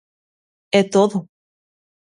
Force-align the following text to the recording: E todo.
E 0.79 0.81
todo. 0.93 1.17